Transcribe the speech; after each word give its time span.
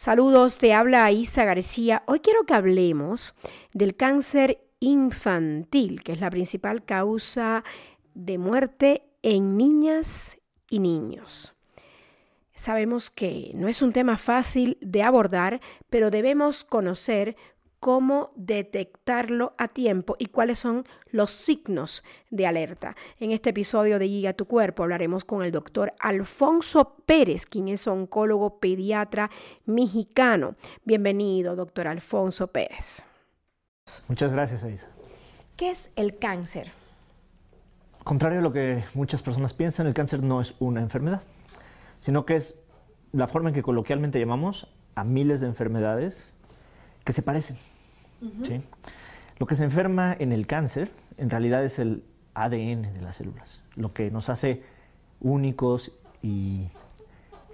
Saludos, 0.00 0.58
te 0.58 0.74
habla 0.74 1.10
Isa 1.10 1.44
García. 1.44 2.04
Hoy 2.06 2.20
quiero 2.20 2.44
que 2.44 2.54
hablemos 2.54 3.34
del 3.72 3.96
cáncer 3.96 4.60
infantil, 4.78 6.04
que 6.04 6.12
es 6.12 6.20
la 6.20 6.30
principal 6.30 6.84
causa 6.84 7.64
de 8.14 8.38
muerte 8.38 9.02
en 9.22 9.56
niñas 9.56 10.38
y 10.70 10.78
niños. 10.78 11.52
Sabemos 12.54 13.10
que 13.10 13.50
no 13.56 13.66
es 13.66 13.82
un 13.82 13.92
tema 13.92 14.16
fácil 14.18 14.78
de 14.80 15.02
abordar, 15.02 15.60
pero 15.90 16.12
debemos 16.12 16.62
conocer 16.62 17.34
cómo 17.80 18.32
detectarlo 18.34 19.54
a 19.56 19.68
tiempo 19.68 20.16
y 20.18 20.26
cuáles 20.26 20.58
son 20.58 20.84
los 21.10 21.30
signos 21.30 22.04
de 22.30 22.46
alerta. 22.46 22.96
En 23.20 23.30
este 23.30 23.50
episodio 23.50 23.98
de 23.98 24.06
Guía 24.06 24.32
tu 24.34 24.46
Cuerpo 24.46 24.82
hablaremos 24.82 25.24
con 25.24 25.42
el 25.42 25.52
doctor 25.52 25.92
Alfonso 26.00 26.96
Pérez, 27.06 27.46
quien 27.46 27.68
es 27.68 27.86
oncólogo 27.86 28.58
pediatra 28.58 29.30
mexicano. 29.64 30.54
Bienvenido, 30.84 31.56
doctor 31.56 31.86
Alfonso 31.86 32.48
Pérez. 32.48 33.04
Muchas 34.08 34.32
gracias, 34.32 34.64
Aisa. 34.64 34.86
¿Qué 35.56 35.70
es 35.70 35.90
el 35.96 36.18
cáncer? 36.18 36.72
Contrario 38.04 38.38
a 38.38 38.42
lo 38.42 38.52
que 38.52 38.84
muchas 38.94 39.22
personas 39.22 39.54
piensan, 39.54 39.86
el 39.86 39.94
cáncer 39.94 40.24
no 40.24 40.40
es 40.40 40.54
una 40.60 40.80
enfermedad, 40.80 41.22
sino 42.00 42.24
que 42.24 42.36
es 42.36 42.60
la 43.12 43.28
forma 43.28 43.50
en 43.50 43.54
que 43.54 43.62
coloquialmente 43.62 44.18
llamamos 44.18 44.68
a 44.94 45.04
miles 45.04 45.40
de 45.40 45.46
enfermedades 45.46 46.32
que 47.04 47.12
se 47.12 47.22
parecen. 47.22 47.58
Lo 49.38 49.46
que 49.46 49.56
se 49.56 49.64
enferma 49.64 50.16
en 50.18 50.32
el 50.32 50.46
cáncer 50.46 50.90
en 51.16 51.30
realidad 51.30 51.64
es 51.64 51.78
el 51.78 52.02
ADN 52.34 52.94
de 52.94 53.00
las 53.02 53.16
células, 53.16 53.60
lo 53.76 53.92
que 53.92 54.10
nos 54.10 54.28
hace 54.28 54.62
únicos 55.20 55.92
y 56.22 56.68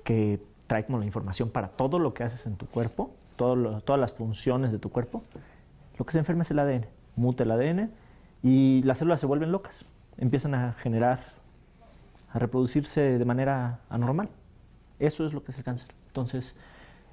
que 0.04 0.40
trae 0.66 0.84
como 0.84 0.98
la 0.98 1.06
información 1.06 1.50
para 1.50 1.68
todo 1.68 1.98
lo 1.98 2.14
que 2.14 2.24
haces 2.24 2.46
en 2.46 2.56
tu 2.56 2.66
cuerpo, 2.66 3.14
todas 3.36 4.00
las 4.00 4.12
funciones 4.12 4.72
de 4.72 4.78
tu 4.78 4.90
cuerpo. 4.90 5.22
Lo 5.98 6.04
que 6.06 6.12
se 6.12 6.18
enferma 6.18 6.42
es 6.42 6.50
el 6.50 6.58
ADN, 6.58 6.86
muta 7.16 7.44
el 7.44 7.50
ADN 7.50 7.90
y 8.42 8.82
las 8.82 8.98
células 8.98 9.20
se 9.20 9.26
vuelven 9.26 9.52
locas, 9.52 9.84
empiezan 10.18 10.54
a 10.54 10.72
generar, 10.74 11.20
a 12.32 12.38
reproducirse 12.38 13.00
de 13.00 13.24
manera 13.24 13.80
anormal. 13.88 14.28
Eso 14.98 15.26
es 15.26 15.32
lo 15.32 15.44
que 15.44 15.52
es 15.52 15.58
el 15.58 15.64
cáncer. 15.64 15.88
Entonces, 16.08 16.54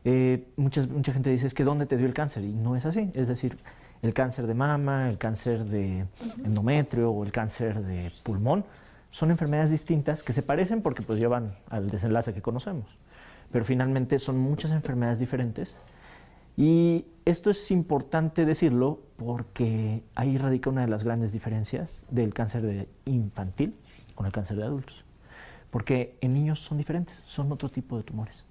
eh, 0.04 0.48
mucha 0.56 1.14
gente 1.14 1.30
dice, 1.30 1.48
es 1.48 1.54
que 1.54 1.64
¿dónde 1.64 1.86
te 1.86 1.98
dio 1.98 2.08
el 2.08 2.14
cáncer? 2.14 2.44
Y 2.44 2.54
no 2.54 2.76
es 2.76 2.86
así. 2.86 3.12
Es 3.14 3.28
decir, 3.28 3.58
el 4.02 4.14
cáncer 4.14 4.48
de 4.48 4.54
mama, 4.54 5.10
el 5.10 5.18
cáncer 5.18 5.66
de 5.66 6.06
endometrio 6.44 7.12
o 7.12 7.24
el 7.24 7.32
cáncer 7.32 7.84
de 7.84 8.12
pulmón 8.24 8.66
son 9.12 9.30
enfermedades 9.30 9.70
distintas 9.70 10.24
que 10.24 10.34
se 10.34 10.42
parecen 10.42 10.82
porque 10.82 11.04
pues 11.04 11.20
llevan 11.20 11.56
al 11.70 11.90
desenlace 11.90 12.34
que 12.34 12.42
conocemos. 12.42 12.86
Pero 13.52 13.66
finalmente 13.66 14.18
son 14.18 14.40
muchas 14.40 14.72
enfermedades 14.72 15.20
diferentes. 15.20 15.76
Y 16.58 17.06
esto 17.26 17.50
es 17.50 17.70
importante 17.72 18.46
decirlo 18.46 19.02
porque 19.18 20.04
ahí 20.16 20.38
radica 20.38 20.70
una 20.70 20.82
de 20.82 20.88
las 20.88 21.04
grandes 21.04 21.32
diferencias 21.32 22.08
del 22.10 22.34
cáncer 22.34 22.64
de 22.64 22.88
infantil 23.06 23.76
con 24.16 24.26
el 24.26 24.32
cáncer 24.32 24.58
de 24.58 24.64
adultos. 24.64 25.04
Porque 25.70 26.18
en 26.22 26.34
niños 26.34 26.60
son 26.60 26.78
diferentes, 26.78 27.24
son 27.26 27.52
otro 27.52 27.70
tipo 27.70 27.98
de 27.98 28.04
tumores. 28.04 28.44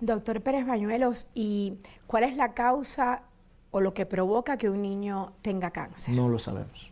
Doctor 0.00 0.40
Pérez 0.40 0.66
Bañuelos, 0.66 1.28
¿y 1.34 1.74
cuál 2.06 2.24
es 2.24 2.36
la 2.36 2.54
causa 2.54 3.22
o 3.70 3.80
lo 3.80 3.92
que 3.92 4.06
provoca 4.06 4.56
que 4.56 4.70
un 4.70 4.80
niño 4.82 5.32
tenga 5.42 5.70
cáncer? 5.70 6.16
No 6.16 6.28
lo 6.28 6.38
sabemos. 6.38 6.90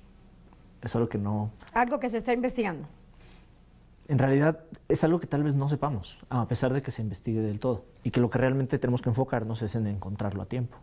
Es 0.83 0.95
algo 0.95 1.09
que 1.09 1.19
no... 1.19 1.51
Algo 1.73 1.99
que 1.99 2.09
se 2.09 2.19
está 2.19 2.33
investigando. 2.33 2.87
En 4.09 4.19
realidad 4.19 4.61
es 4.89 5.05
algo 5.05 5.21
que 5.21 5.27
tal 5.27 5.43
vez 5.43 5.55
no 5.55 5.69
sepamos, 5.69 6.19
a 6.31 6.47
pesar 6.47 6.73
de 6.73 6.83
que 6.83 6.91
se 6.91 7.03
investigue 7.03 7.41
del 7.41 7.61
todo. 7.61 7.85
Y 8.05 8.11
que 8.11 8.21
lo 8.21 8.31
que 8.31 8.39
realmente 8.39 8.79
tenemos 8.79 9.03
que 9.03 9.09
enfocarnos 9.09 9.61
es 9.63 9.75
en 9.75 9.87
encontrarlo 9.87 10.43
a 10.43 10.47
tiempo. 10.47 10.77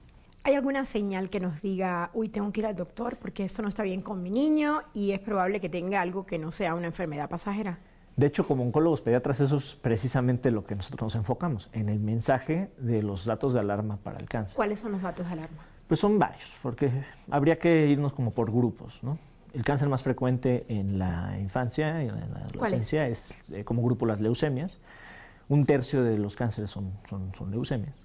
¿Hay 0.43 0.53
alguna 0.53 0.85
señal 0.85 1.29
que 1.31 1.39
nos 1.39 1.61
diga, 1.61 2.11
uy, 2.13 2.29
tengo 2.29 2.51
que 2.51 2.59
ir 2.59 2.67
al 2.67 2.75
doctor 2.75 3.17
porque 3.17 3.43
esto 3.43 3.63
no 3.63 3.67
está 3.67 3.81
bien 3.81 4.01
con 4.01 4.21
mi 4.21 4.29
niño 4.29 4.81
y 4.93 5.11
es 5.11 5.19
probable 5.19 5.59
que 5.59 5.69
tenga 5.69 6.01
algo 6.01 6.25
que 6.25 6.37
no 6.37 6.51
sea 6.51 6.75
una 6.75 6.87
enfermedad 6.87 7.29
pasajera? 7.29 7.79
De 8.17 8.27
hecho, 8.27 8.47
como 8.47 8.63
oncólogos 8.63 9.01
pediatras, 9.01 9.41
eso 9.41 9.57
es 9.57 9.75
precisamente 9.75 10.49
lo 10.49 10.65
que 10.65 10.75
nosotros 10.75 11.01
nos 11.01 11.15
enfocamos, 11.15 11.69
en 11.73 11.89
el 11.89 11.99
mensaje 11.99 12.69
de 12.77 13.03
los 13.03 13.25
datos 13.25 13.53
de 13.53 13.59
alarma 13.59 13.97
para 13.97 14.17
el 14.19 14.29
cáncer. 14.29 14.55
¿Cuáles 14.55 14.79
son 14.79 14.93
los 14.93 15.01
datos 15.01 15.25
de 15.25 15.33
alarma? 15.33 15.65
Pues 15.87 15.99
son 15.99 16.17
varios, 16.17 16.49
porque 16.63 16.89
habría 17.29 17.59
que 17.59 17.87
irnos 17.87 18.13
como 18.13 18.31
por 18.31 18.51
grupos, 18.51 19.03
¿no? 19.03 19.17
El 19.53 19.63
cáncer 19.63 19.89
más 19.89 20.01
frecuente 20.01 20.65
en 20.69 20.97
la 20.97 21.37
infancia 21.39 22.03
y 22.03 22.07
en 22.07 22.33
la 22.33 22.39
adolescencia 22.39 23.07
es, 23.07 23.37
eh, 23.51 23.63
como 23.63 23.83
grupo 23.83 24.05
las 24.05 24.19
leucemias. 24.19 24.79
Un 25.47 25.65
tercio 25.65 26.03
de 26.03 26.17
los 26.17 26.35
cánceres 26.35 26.71
son, 26.71 26.93
son, 27.09 27.51
leucemias. 27.51 27.95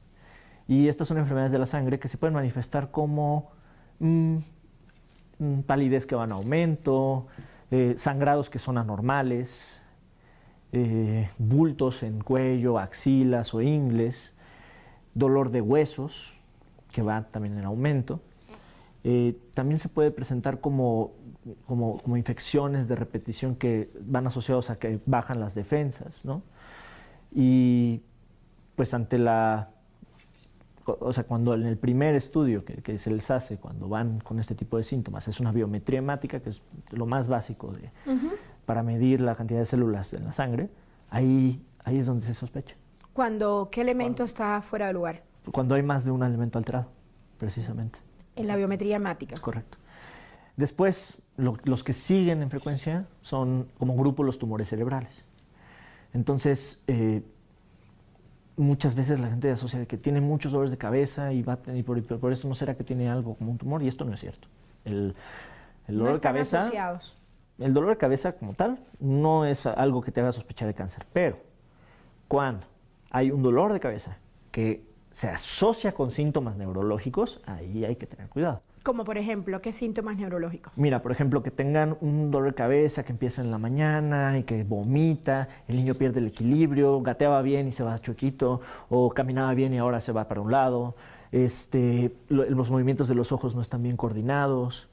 Y 0.69 0.89
estas 0.89 1.09
son 1.09 1.19
enfermedades 1.19 1.53
de 1.53 1.59
la 1.59 1.67
sangre 1.67 1.99
que 1.99 2.09
se 2.09 2.19
pueden 2.19 2.35
manifestar 2.35 2.91
como 2.91 3.51
mm, 3.99 4.37
mm, 5.39 5.61
palidez 5.63 6.07
que 6.07 6.15
va 6.15 6.25
en 6.25 6.33
aumento, 6.33 7.27
eh, 7.71 7.95
sangrados 7.97 8.51
que 8.51 8.59
son 8.59 8.79
anormales, 8.79 9.83
eh, 10.73 11.31
bultos 11.39 12.03
en 12.03 12.21
cuello, 12.21 12.79
axilas 12.79 13.55
o 13.55 13.61
ingles, 13.61 14.35
dolor 15.15 15.51
de 15.51 15.61
huesos, 15.61 16.35
que 16.93 17.03
va 17.03 17.23
también 17.31 17.59
en 17.59 17.65
aumento. 17.65 18.21
Eh, 19.03 19.37
también 19.55 19.79
se 19.79 19.89
puede 19.89 20.11
presentar 20.11 20.61
como, 20.61 21.13
como, 21.67 22.17
infecciones 22.17 22.87
de 22.87 22.97
repetición 22.97 23.57
que 23.57 23.91
van 24.01 24.27
asociados 24.27 24.69
a 24.71 24.79
que 24.79 25.01
bajan 25.07 25.41
las 25.41 25.55
defensas, 25.55 26.25
¿no? 26.25 26.43
Y 27.35 28.03
pues 28.77 28.93
ante 28.93 29.19
la, 29.19 29.71
o 30.85 31.13
sea, 31.13 31.25
cuando 31.25 31.55
en 31.55 31.65
el 31.65 31.79
primer 31.79 32.15
estudio 32.15 32.65
que, 32.65 32.75
que 32.83 32.99
se 32.99 33.11
les 33.11 33.31
hace, 33.31 33.57
cuando 33.57 33.89
van 33.89 34.21
con 34.21 34.39
este 34.39 34.55
tipo 34.55 34.77
de 34.77 34.85
síntomas, 34.85 35.29
es 35.29 35.41
una 35.41 35.53
biometría 35.53 35.99
hemática, 36.01 36.41
que 36.41 36.51
es 36.51 36.63
lo 36.91 37.07
más 37.07 37.27
básico 37.29 37.73
de, 37.73 37.91
para 38.71 38.85
medir 38.85 39.21
la 39.21 39.35
cantidad 39.35 39.59
de 39.59 39.67
células 39.67 40.13
en 40.13 40.25
la 40.27 40.31
sangre, 40.31 40.71
ahí, 41.11 41.61
ahí 41.83 41.99
es 41.99 42.07
donde 42.07 42.25
se 42.25 42.35
sospecha. 42.35 42.77
Cuando, 43.13 43.69
¿Qué 43.69 43.81
elemento 43.81 44.23
está 44.23 44.63
fuera 44.63 44.87
de 44.87 44.93
lugar? 44.93 45.25
Cuando 45.51 45.75
hay 45.75 45.83
más 45.83 46.05
de 46.05 46.13
un 46.13 46.23
elemento 46.23 46.57
alterado, 46.57 46.87
precisamente. 47.37 47.99
En 48.37 48.47
la 48.47 48.55
biometría 48.55 48.95
hemática. 48.95 49.37
Correcto. 49.41 49.77
Después, 50.55 51.19
los 51.37 51.83
que 51.83 51.93
siguen 51.93 52.43
en 52.43 52.51
frecuencia 52.51 53.09
son 53.23 53.67
como 53.77 53.97
grupo 53.97 54.23
los 54.23 54.39
tumores 54.39 54.69
cerebrales. 54.69 55.25
Entonces, 56.13 56.85
eh, 56.87 57.25
muchas 58.57 58.95
veces 58.95 59.19
la 59.19 59.31
gente 59.31 59.51
asocia 59.51 59.85
que 59.85 59.97
tiene 59.97 60.21
muchos 60.21 60.53
dolores 60.53 60.71
de 60.71 60.79
cabeza 60.79 61.33
y, 61.33 61.43
va 61.43 61.59
y 61.75 61.83
por, 61.83 62.01
por, 62.21 62.33
eso 62.33 62.47
no 62.47 62.55
será 62.55 62.77
que 62.77 62.85
tiene 62.85 63.11
algo 63.11 63.35
como 63.35 63.51
un 63.51 63.59
tumor, 63.59 63.83
y 63.83 63.89
esto 63.89 64.05
no 64.05 64.15
es 64.15 64.21
cierto. 64.21 64.47
El, 64.85 65.17
el 65.89 65.99
dolor 65.99 66.15
de 66.15 66.21
cabeza. 66.21 66.61
Asociados 66.61 67.20
el 67.61 67.75
dolor 67.75 67.91
de 67.91 67.97
cabeza 67.97 68.33
como 68.33 68.55
tal 68.55 68.81
no 68.99 69.45
es 69.45 69.67
algo 69.67 70.03
que 70.03 70.11
te 70.11 70.21
haga 70.21 70.33
sospechar 70.33 70.67
de 70.67 70.75
cáncer, 70.75 71.07
pero 71.13 71.37
cuando 72.29 72.67
hay 73.11 73.31
un 73.31 73.43
dolor 73.43 73.73
de 73.73 73.81
cabeza 73.81 74.19
que 74.51 74.83
se 75.13 75.29
asocia 75.29 75.93
con 75.93 76.11
síntomas 76.11 76.57
neurológicos, 76.57 77.41
ahí 77.47 77.85
hay 77.85 77.97
que 77.97 78.07
tener 78.07 78.29
cuidado. 78.29 78.63
Como 78.83 79.05
por 79.05 79.19
ejemplo, 79.19 79.61
¿qué 79.61 79.73
síntomas 79.73 80.17
neurológicos? 80.17 80.79
Mira, 80.79 81.03
por 81.03 81.13
ejemplo, 81.13 81.43
que 81.43 81.51
tengan 81.51 81.99
un 82.01 82.31
dolor 82.31 82.51
de 82.51 82.55
cabeza 82.55 83.03
que 83.03 83.13
empieza 83.13 83.43
en 83.43 83.51
la 83.51 83.59
mañana 83.59 84.39
y 84.39 84.45
que 84.45 84.65
vomita, 84.65 85.49
el 85.69 85.77
niño 85.77 85.95
pierde 85.97 86.21
el 86.21 86.29
equilibrio, 86.29 87.03
gateaba 87.03 87.43
bien 87.43 87.69
y 87.69 87.73
se 87.73 87.83
va 87.83 87.99
chuequito, 87.99 88.63
o 88.89 89.11
caminaba 89.11 89.53
bien 89.53 89.75
y 89.75 89.79
ahora 89.79 90.01
se 90.01 90.13
va 90.13 90.29
para 90.29 90.41
un 90.41 90.51
lado, 90.51 90.95
este, 91.31 92.15
los 92.29 92.71
movimientos 92.71 93.07
de 93.09 93.15
los 93.15 93.33
ojos 93.33 93.55
no 93.55 93.61
están 93.61 93.83
bien 93.83 93.99
coordinados, 93.99 94.89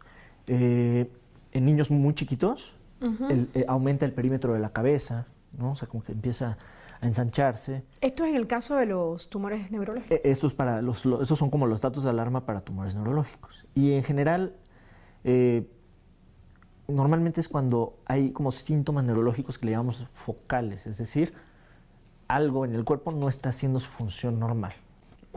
eh, 0.47 1.09
en 1.51 1.65
niños 1.65 1.91
muy 1.91 2.13
chiquitos 2.13 2.73
eh, 3.01 3.65
aumenta 3.67 4.05
el 4.05 4.13
perímetro 4.13 4.53
de 4.53 4.59
la 4.59 4.69
cabeza, 4.69 5.27
¿no? 5.57 5.71
O 5.71 5.75
sea, 5.75 5.87
como 5.87 6.03
que 6.03 6.11
empieza 6.11 6.57
a 6.99 7.07
ensancharse. 7.07 7.83
¿Esto 8.01 8.23
es 8.23 8.31
en 8.31 8.35
el 8.35 8.47
caso 8.47 8.75
de 8.75 8.87
los 8.87 9.29
tumores 9.29 9.69
neurológicos? 9.71 10.17
Eh, 10.17 10.21
estos, 10.23 10.53
para 10.53 10.81
los, 10.81 11.05
estos 11.05 11.37
son 11.37 11.49
como 11.49 11.67
los 11.67 11.81
datos 11.81 12.03
de 12.03 12.09
alarma 12.09 12.45
para 12.45 12.61
tumores 12.61 12.95
neurológicos. 12.95 13.65
Y 13.75 13.93
en 13.93 14.03
general, 14.03 14.55
eh, 15.23 15.69
normalmente 16.87 17.39
es 17.39 17.47
cuando 17.47 17.99
hay 18.05 18.31
como 18.31 18.51
síntomas 18.51 19.03
neurológicos 19.03 19.57
que 19.57 19.67
le 19.67 19.73
llamamos 19.73 20.07
focales, 20.13 20.87
es 20.87 20.97
decir, 20.97 21.33
algo 22.27 22.65
en 22.65 22.73
el 22.73 22.83
cuerpo 22.83 23.11
no 23.11 23.29
está 23.29 23.49
haciendo 23.49 23.79
su 23.79 23.89
función 23.89 24.39
normal. 24.39 24.73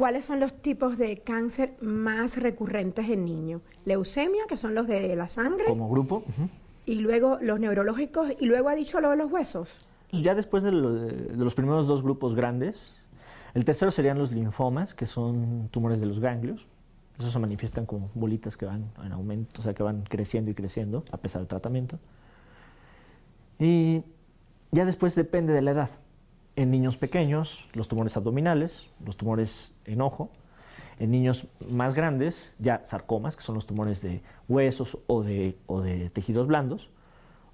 ¿Cuáles 0.01 0.25
son 0.25 0.41
los 0.41 0.55
tipos 0.55 0.97
de 0.97 1.19
cáncer 1.19 1.75
más 1.83 2.39
recurrentes 2.39 3.07
en 3.11 3.27
niños? 3.27 3.61
Leucemia, 3.85 4.45
que 4.49 4.57
son 4.57 4.75
los 4.75 4.87
de 4.87 5.15
la 5.15 5.29
sangre. 5.29 5.67
Como 5.67 5.91
grupo. 5.91 6.25
Y 6.87 7.01
luego 7.01 7.37
los 7.43 7.61
neurológicos, 7.61 8.33
y 8.41 8.47
luego 8.47 8.71
ha 8.71 8.75
dicho 8.75 9.03
lo 9.03 9.11
de 9.11 9.17
los 9.17 9.31
huesos. 9.31 9.87
Ya 10.11 10.35
después 10.35 10.63
de, 10.63 10.73
los 10.73 11.55
primeros 11.55 11.87
dos 11.87 12.03
grupos 12.03 12.35
grandes, 12.35 12.95
el 13.53 13.67
tercero 13.67 13.91
serían 13.91 14.19
los 14.19 14.33
linfomas, 14.33 14.95
que 14.95 15.05
son 15.05 15.69
tumores 15.71 16.01
de 16.01 16.07
los 16.07 16.19
ganglios. 16.19 16.67
Esos 17.19 17.33
se 17.35 17.39
manifiestan 17.39 17.85
como 17.85 18.11
bolitas 18.15 18.57
que 18.57 18.65
van 18.65 18.87
en 19.05 19.13
aumento, 19.13 19.61
o 19.61 19.63
sea, 19.63 19.75
que 19.75 19.83
van 19.83 20.05
creciendo 20.09 20.51
y 20.51 20.55
creciendo 20.55 21.05
a 21.13 21.19
pesar 21.19 21.43
del 21.43 21.49
tratamiento. 21.49 21.99
Y 23.59 24.03
ya 24.71 24.87
después 24.87 25.15
depende 25.15 25.53
de 25.53 25.61
la 25.61 25.73
edad. 25.73 25.91
En 26.57 26.71
niños 26.71 26.97
pequeños, 26.97 27.69
los 27.73 27.89
tumores 27.89 28.17
abdominales, 28.17 28.89
los 29.05 29.17
tumores 29.17 29.73
en 29.85 30.01
ojo. 30.01 30.31
En 30.99 31.11
niños 31.11 31.47
más 31.71 31.95
grandes, 31.95 32.53
ya 32.59 32.83
sarcomas, 32.85 33.35
que 33.35 33.43
son 33.43 33.55
los 33.55 33.67
tumores 33.67 34.03
de 34.03 34.21
huesos 34.49 34.99
o 35.07 35.23
de, 35.23 35.57
o 35.67 35.81
de 35.81 36.11
tejidos 36.11 36.47
blandos. 36.47 36.91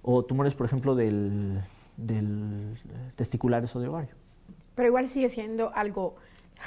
O 0.03 0.25
tumores, 0.25 0.55
por 0.55 0.67
ejemplo, 0.67 0.97
del, 0.97 1.61
del 1.97 2.79
testiculares 3.15 3.75
o 3.77 3.81
de 3.81 3.89
ovario. 3.89 4.15
Pero 4.75 4.89
igual 4.89 5.09
sigue 5.09 5.29
siendo 5.29 5.73
algo 5.75 6.17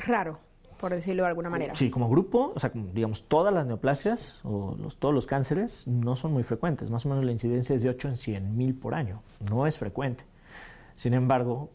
raro, 0.08 0.40
por 0.80 0.92
decirlo 0.92 1.24
de 1.24 1.30
alguna 1.30 1.50
manera. 1.50 1.76
Sí, 1.76 1.90
como 1.90 2.10
grupo, 2.10 2.54
o 2.56 2.60
sea, 2.60 2.72
digamos, 2.74 3.24
todas 3.24 3.54
las 3.54 3.66
neoplasias 3.66 4.40
o 4.44 4.76
los, 4.80 4.98
todos 4.98 5.14
los 5.14 5.26
cánceres 5.26 5.88
no 5.88 6.16
son 6.16 6.34
muy 6.34 6.44
frecuentes. 6.44 6.90
Más 6.90 7.06
o 7.06 7.10
menos 7.10 7.24
la 7.24 7.32
incidencia 7.32 7.76
es 7.76 7.82
de 7.82 7.90
8 7.90 8.10
en 8.10 8.18
100 8.18 8.58
mil 8.58 8.76
por 8.76 8.96
año. 8.96 9.22
No 9.40 9.68
es 9.68 9.78
frecuente. 9.78 10.24
Sin 10.96 11.14
embargo, 11.14 11.70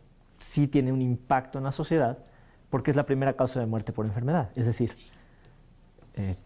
sí 0.54 0.68
tiene 0.68 0.92
un 0.92 1.02
impacto 1.02 1.58
en 1.58 1.64
la 1.64 1.72
sociedad 1.72 2.18
porque 2.70 2.92
es 2.92 2.96
la 2.96 3.06
primera 3.06 3.32
causa 3.32 3.58
de 3.58 3.66
muerte 3.66 3.92
por 3.92 4.06
enfermedad. 4.06 4.50
Es 4.54 4.66
decir, 4.66 4.92
eh, 6.14 6.36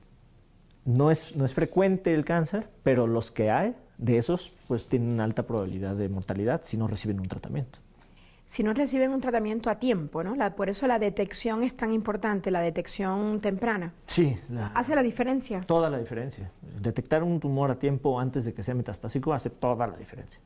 no, 0.87 1.11
es, 1.11 1.37
no 1.37 1.45
es 1.45 1.53
frecuente 1.53 2.15
el 2.15 2.25
cáncer, 2.25 2.71
pero 2.83 3.07
los 3.07 3.31
que 3.31 3.51
hay 3.51 3.75
de 3.99 4.17
esos, 4.17 4.53
pues 4.67 4.89
tienen 4.89 5.21
alta 5.21 5.43
probabilidad 5.43 5.95
de 5.95 6.09
mortalidad 6.09 6.63
si 6.65 6.79
no 6.79 6.87
reciben 6.87 7.21
un 7.21 7.29
tratamiento 7.29 7.81
si 8.47 8.63
no 8.63 8.73
reciben 8.73 9.13
un 9.13 9.21
tratamiento 9.21 9.69
a 9.69 9.75
tiempo, 9.75 10.25
¿no? 10.25 10.35
por 10.57 10.71
eso 10.71 10.87
la 10.87 10.99
detección 10.99 11.63
es 11.63 11.77
tan 11.77 11.93
importante, 11.93 12.51
la 12.51 12.61
detección 12.61 13.43
temprana. 13.43 13.93
Sí. 14.07 14.39
¿Hace 14.75 14.95
la 14.95 15.03
diferencia? 15.03 15.61
Toda 15.61 15.91
la 15.91 15.99
diferencia. 15.99 16.51
Detectar 16.81 17.23
un 17.23 17.41
tumor 17.41 17.71
a 17.71 17.79
tiempo 17.79 18.19
antes 18.19 18.47
de 18.47 18.55
que 18.55 18.63
sea 18.63 18.75
metastásico 18.75 19.35
hace 19.35 19.51
toda 19.51 19.87
la 19.87 19.99
diferencia. 19.99 20.41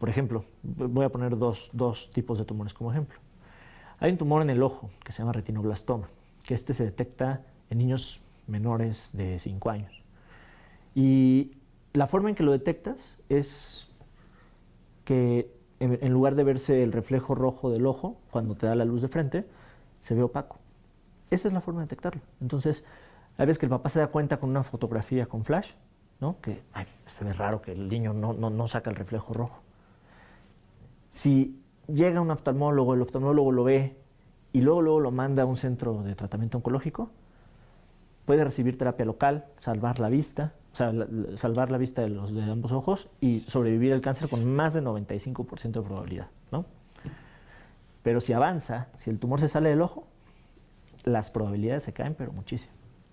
Por 0.00 0.08
ejemplo, 0.08 0.46
voy 0.62 1.04
a 1.04 1.10
poner 1.10 1.36
dos, 1.36 1.68
dos 1.74 2.10
tipos 2.10 2.38
de 2.38 2.46
tumores 2.46 2.72
como 2.72 2.90
ejemplo. 2.90 3.18
Hay 3.98 4.10
un 4.10 4.16
tumor 4.16 4.40
en 4.40 4.48
el 4.48 4.62
ojo 4.62 4.88
que 5.04 5.12
se 5.12 5.18
llama 5.18 5.34
retinoblastoma, 5.34 6.08
que 6.42 6.54
este 6.54 6.72
se 6.72 6.84
detecta 6.84 7.42
en 7.68 7.76
niños 7.76 8.22
menores 8.46 9.10
de 9.12 9.38
5 9.38 9.68
años. 9.68 10.02
Y 10.94 11.58
la 11.92 12.06
forma 12.06 12.30
en 12.30 12.34
que 12.34 12.42
lo 12.42 12.52
detectas 12.52 13.18
es 13.28 13.90
que 15.04 15.54
en, 15.80 16.10
lugar 16.10 16.34
de 16.34 16.44
verse 16.44 16.82
el 16.82 16.92
reflejo 16.92 17.34
rojo 17.34 17.70
del 17.70 17.84
ojo 17.84 18.16
cuando 18.30 18.54
te 18.54 18.66
da 18.66 18.74
la 18.74 18.86
luz 18.86 19.02
de 19.02 19.08
frente, 19.08 19.46
se 19.98 20.14
ve 20.14 20.22
opaco. 20.22 20.56
Esa 21.30 21.48
es 21.48 21.52
la 21.52 21.60
forma 21.60 21.80
de 21.80 21.84
detectarlo. 21.84 22.22
Entonces, 22.40 22.86
a 23.36 23.44
veces 23.44 23.58
que 23.58 23.66
el 23.66 23.70
papá 23.70 23.90
se 23.90 23.98
da 23.98 24.06
cuenta 24.06 24.38
con 24.38 24.48
una 24.48 24.62
fotografía 24.62 25.26
con 25.26 25.44
flash, 25.44 25.72
¿no? 26.20 26.40
que 26.40 26.62
se 27.04 27.22
ve 27.22 27.34
raro 27.34 27.60
que 27.60 27.72
el 27.72 27.90
niño 27.90 28.14
no, 28.14 28.32
no, 28.32 28.48
no 28.48 28.66
saca 28.66 28.88
el 28.88 28.96
reflejo 28.96 29.34
rojo. 29.34 29.60
Si 31.10 31.60
llega 31.86 32.20
un 32.20 32.30
oftalmólogo, 32.30 32.94
el 32.94 33.02
oftalmólogo 33.02 33.52
lo 33.52 33.64
ve 33.64 33.96
y 34.52 34.60
luego, 34.60 34.82
luego 34.82 35.00
lo 35.00 35.10
manda 35.10 35.42
a 35.42 35.46
un 35.46 35.56
centro 35.56 36.02
de 36.02 36.14
tratamiento 36.14 36.58
oncológico, 36.58 37.10
puede 38.24 38.44
recibir 38.44 38.78
terapia 38.78 39.04
local, 39.04 39.46
salvar 39.56 39.98
la 39.98 40.08
vista, 40.08 40.54
o 40.72 40.76
sea, 40.76 40.92
salvar 41.36 41.70
la 41.70 41.78
vista 41.78 42.02
de, 42.02 42.10
los, 42.10 42.32
de 42.32 42.42
ambos 42.42 42.72
ojos 42.72 43.08
y 43.20 43.40
sobrevivir 43.40 43.92
al 43.92 44.00
cáncer 44.00 44.28
con 44.28 44.44
más 44.44 44.74
de 44.74 44.82
95% 44.82 45.72
de 45.72 45.82
probabilidad, 45.82 46.28
¿no? 46.52 46.64
Pero 48.02 48.20
si 48.20 48.32
avanza, 48.32 48.88
si 48.94 49.10
el 49.10 49.18
tumor 49.18 49.40
se 49.40 49.48
sale 49.48 49.68
del 49.70 49.82
ojo, 49.82 50.06
las 51.04 51.30
probabilidades 51.30 51.82
se 51.82 51.92
caen, 51.92 52.14
pero 52.14 52.32
muchísimo. 52.32 52.72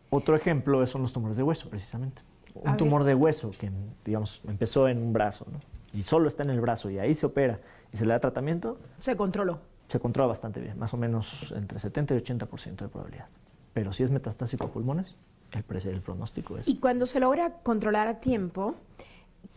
Otro 0.09 0.35
ejemplo 0.35 0.85
son 0.87 1.01
los 1.01 1.13
tumores 1.13 1.35
de 1.35 1.43
hueso, 1.43 1.69
precisamente. 1.69 2.21
Un 2.53 2.77
tumor 2.77 3.03
de 3.03 3.13
hueso 3.13 3.51
que, 3.51 3.69
digamos, 4.05 4.41
empezó 4.47 4.87
en 4.87 4.99
un 4.99 5.13
brazo, 5.13 5.45
¿no? 5.51 5.59
Y 5.93 6.03
solo 6.03 6.27
está 6.27 6.43
en 6.43 6.49
el 6.49 6.61
brazo 6.61 6.89
y 6.89 6.99
ahí 6.99 7.13
se 7.13 7.25
opera 7.25 7.59
y 7.91 7.97
se 7.97 8.05
le 8.05 8.13
da 8.13 8.19
tratamiento. 8.19 8.77
Se 8.99 9.15
controló. 9.15 9.59
Se 9.87 9.99
controla 9.99 10.27
bastante 10.27 10.59
bien, 10.59 10.77
más 10.77 10.93
o 10.93 10.97
menos 10.97 11.53
entre 11.55 11.79
70 11.79 12.15
y 12.15 12.17
80% 12.17 12.75
de 12.75 12.87
probabilidad. 12.89 13.27
Pero 13.73 13.93
si 13.93 14.03
es 14.03 14.11
metastásico 14.11 14.65
a 14.65 14.71
pulmones, 14.71 15.15
el, 15.51 15.63
el 15.87 16.01
pronóstico 16.01 16.57
es. 16.57 16.67
Y 16.67 16.77
cuando 16.77 17.05
se 17.05 17.19
logra 17.19 17.59
controlar 17.63 18.07
a 18.07 18.19
tiempo, 18.19 18.75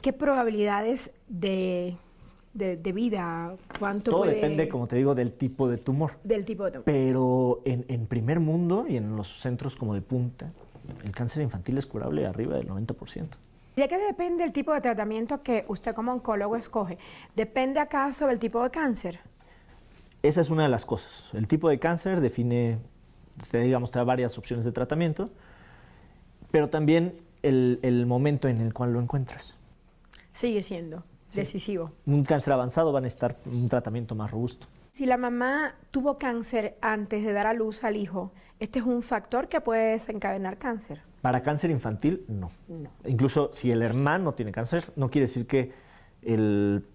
¿qué 0.02 0.12
probabilidades 0.12 1.10
de, 1.28 1.96
de, 2.54 2.92
vida? 2.92 3.56
¿Cuánto 3.78 4.12
Todo 4.12 4.24
depende, 4.24 4.68
como 4.68 4.86
te 4.86 4.96
digo, 4.96 5.14
del 5.14 5.32
tipo 5.32 5.68
de 5.68 5.78
tumor. 5.78 6.12
Del 6.22 6.44
tipo 6.44 6.64
de 6.64 6.70
tumor. 6.72 6.84
Pero 6.84 7.62
en, 7.64 7.84
en 7.88 8.06
primer 8.06 8.40
mundo 8.40 8.86
y 8.88 8.96
en 8.96 9.16
los 9.16 9.40
centros 9.40 9.74
como 9.74 9.94
de 9.94 10.02
punta, 10.02 10.52
el 11.04 11.12
cáncer 11.12 11.42
infantil 11.42 11.78
es 11.78 11.86
curable 11.86 12.26
arriba 12.26 12.56
del 12.56 12.68
90%. 12.68 13.26
¿De 13.80 13.88
qué 13.88 13.96
depende 13.96 14.44
el 14.44 14.52
tipo 14.52 14.74
de 14.74 14.82
tratamiento 14.82 15.42
que 15.42 15.64
usted 15.66 15.94
como 15.94 16.12
oncólogo 16.12 16.54
escoge? 16.54 16.98
¿Depende 17.34 17.80
acaso 17.80 18.26
del 18.26 18.38
tipo 18.38 18.62
de 18.62 18.68
cáncer? 18.68 19.20
Esa 20.22 20.42
es 20.42 20.50
una 20.50 20.64
de 20.64 20.68
las 20.68 20.84
cosas. 20.84 21.24
El 21.32 21.48
tipo 21.48 21.70
de 21.70 21.78
cáncer 21.78 22.20
define, 22.20 22.76
digamos, 23.50 23.90
varias 23.90 24.36
opciones 24.36 24.66
de 24.66 24.72
tratamiento 24.72 25.30
pero 26.50 26.68
también 26.68 27.14
el, 27.42 28.04
momento 28.06 28.48
en 28.48 28.58
el 28.58 28.74
cual 28.74 28.92
lo 28.92 29.00
encuentras. 29.00 29.56
Sigue 30.34 30.60
siendo 30.60 31.04
decisivo. 31.32 31.92
Un 32.04 32.22
cáncer 32.24 32.52
avanzado 32.52 32.92
va 32.92 32.98
a 32.98 33.02
necesitar 33.02 33.38
un 33.46 33.66
tratamiento 33.66 34.14
más 34.14 34.30
robusto. 34.30 34.66
Si 34.90 35.06
la 35.06 35.16
mamá 35.16 35.74
tuvo 35.90 36.18
cáncer 36.18 36.76
antes 36.82 37.24
de 37.24 37.32
dar 37.32 37.46
a 37.46 37.54
luz 37.54 37.82
al 37.82 37.96
hijo, 37.96 38.32
¿este 38.58 38.80
es 38.80 38.84
un 38.84 39.02
factor 39.02 39.48
que 39.48 39.62
puede 39.62 39.92
desencadenar 39.92 40.58
cáncer? 40.58 41.00
Para 41.22 41.42
cáncer 41.42 41.70
infantil, 41.70 42.24
no. 42.28 42.50
Incluso 43.04 43.50
si 43.52 43.70
el 43.70 43.82
hermano 43.82 44.34
tiene 44.34 44.52
cáncer, 44.52 44.92
no 44.96 45.10
quiere 45.10 45.26
decir 45.26 45.46
que 45.46 45.72
el 46.22 46.86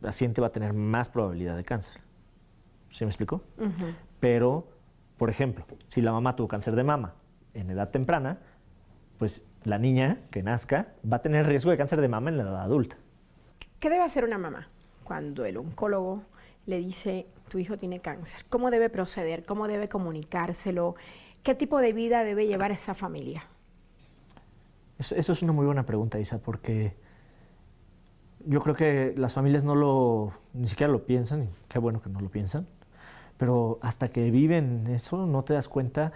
paciente 0.00 0.40
va 0.40 0.48
a 0.48 0.52
tener 0.52 0.72
más 0.72 1.08
probabilidad 1.08 1.56
de 1.56 1.64
cáncer. 1.64 2.00
¿Sí 2.90 3.04
me 3.04 3.10
explico? 3.10 3.42
Pero, 4.20 4.68
por 5.16 5.30
ejemplo, 5.30 5.64
si 5.88 6.02
la 6.02 6.12
mamá 6.12 6.36
tuvo 6.36 6.48
cáncer 6.48 6.74
de 6.74 6.84
mama 6.84 7.14
en 7.54 7.70
edad 7.70 7.90
temprana, 7.90 8.38
pues 9.18 9.46
la 9.64 9.78
niña 9.78 10.18
que 10.30 10.42
nazca 10.42 10.94
va 11.10 11.18
a 11.18 11.22
tener 11.22 11.46
riesgo 11.46 11.70
de 11.70 11.76
cáncer 11.76 12.00
de 12.00 12.08
mama 12.08 12.30
en 12.30 12.36
la 12.36 12.42
edad 12.42 12.62
adulta. 12.62 12.96
¿Qué 13.78 13.88
debe 13.90 14.02
hacer 14.02 14.24
una 14.24 14.38
mamá 14.38 14.68
cuando 15.04 15.44
el 15.44 15.56
oncólogo 15.56 16.22
le 16.66 16.78
dice 16.78 17.26
tu 17.48 17.58
hijo 17.58 17.76
tiene 17.76 18.00
cáncer? 18.00 18.44
¿Cómo 18.48 18.70
debe 18.70 18.90
proceder? 18.90 19.44
¿Cómo 19.44 19.68
debe 19.68 19.88
comunicárselo? 19.88 20.96
¿Qué 21.42 21.54
tipo 21.54 21.78
de 21.78 21.92
vida 21.92 22.24
debe 22.24 22.46
llevar 22.46 22.70
esa 22.72 22.94
familia? 22.94 23.44
Eso, 24.98 25.32
es 25.32 25.42
una 25.42 25.52
muy 25.52 25.66
buena 25.66 25.84
pregunta, 25.84 26.18
Isa, 26.20 26.38
porque 26.38 26.94
yo 28.46 28.60
creo 28.60 28.74
que 28.74 29.14
las 29.16 29.32
familias 29.32 29.64
no 29.64 29.74
lo, 29.74 30.32
ni 30.52 30.68
siquiera 30.68 30.92
lo 30.92 31.04
piensan, 31.04 31.44
y 31.44 31.48
qué 31.68 31.78
bueno 31.78 32.00
que 32.00 32.10
no 32.10 32.20
lo 32.20 32.28
piensan, 32.28 32.66
pero 33.36 33.78
hasta 33.82 34.08
que 34.08 34.30
viven 34.30 34.86
eso 34.88 35.26
no 35.26 35.42
te 35.42 35.54
das 35.54 35.68
cuenta 35.68 36.12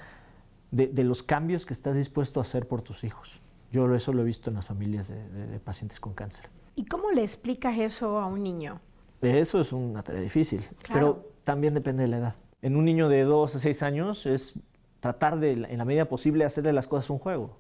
de, 0.71 1.04
los 1.04 1.23
cambios 1.23 1.64
que 1.64 1.73
estás 1.73 1.95
dispuesto 1.95 2.40
a 2.40 2.42
hacer 2.42 2.68
por 2.68 2.83
tus 2.83 3.04
hijos. 3.04 3.40
Yo 3.73 3.92
eso 3.95 4.12
lo 4.12 4.23
he 4.23 4.25
visto 4.25 4.50
en 4.50 4.56
las 4.56 4.66
familias 4.66 5.09
de, 5.09 5.59
pacientes 5.59 5.99
con 5.99 6.14
cáncer. 6.14 6.49
¿Y 6.76 6.85
cómo 6.85 7.11
le 7.11 7.23
explicas 7.23 7.78
eso 7.78 8.18
a 8.21 8.26
un 8.26 8.42
niño? 8.42 8.80
Eso 9.23 9.61
es 9.61 9.73
una 9.73 10.02
tarea 10.02 10.21
difícil, 10.21 10.62
pero 10.92 11.30
también 11.42 11.75
depende 11.75 12.02
de 12.02 12.09
la 12.09 12.18
edad. 12.18 12.35
En 12.62 12.76
un 12.76 12.85
niño 12.85 13.09
de 13.09 13.23
2 13.23 13.56
a 13.56 13.59
6 13.59 13.83
años 13.83 14.26
es 14.26 14.54
tratar 15.00 15.38
de, 15.38 15.52
en 15.52 15.78
la 15.78 15.85
medida 15.85 16.06
posible, 16.06 16.45
hacerle 16.45 16.73
las 16.73 16.87
cosas 16.87 17.11
un 17.11 17.18
juego. 17.18 17.56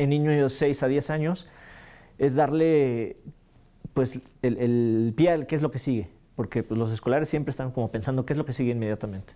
En 0.00 0.08
niños 0.08 0.34
de 0.34 0.48
6 0.48 0.82
a 0.82 0.88
10 0.88 1.10
años 1.10 1.46
es 2.16 2.34
darle 2.34 3.18
pues 3.92 4.18
el, 4.40 5.12
pie 5.14 5.28
al 5.28 5.46
qué 5.46 5.56
es 5.56 5.60
lo 5.60 5.70
que 5.70 5.78
sigue, 5.78 6.08
porque 6.36 6.62
pues, 6.62 6.78
los 6.78 6.90
escolares 6.90 7.28
siempre 7.28 7.50
están 7.50 7.70
como 7.70 7.90
pensando 7.90 8.24
qué 8.24 8.32
es 8.32 8.38
lo 8.38 8.46
que 8.46 8.54
sigue 8.54 8.70
inmediatamente. 8.70 9.34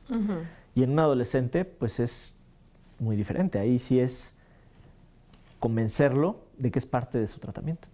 Y 0.75 0.83
en 0.83 0.93
un 0.93 0.99
adolescente, 1.01 1.67
pues 1.67 2.01
es 2.01 2.39
muy 2.99 3.15
diferente. 3.15 3.59
Ahí 3.59 3.79
sí 3.79 4.01
es 4.01 4.35
convencerlo 5.59 6.39
de 6.57 6.71
que 6.71 6.79
es 6.79 6.87
parte 6.87 7.19
de 7.19 7.29
su 7.29 7.41
tratamiento. 7.41 7.87